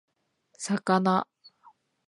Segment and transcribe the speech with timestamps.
[0.65, 1.27] 魚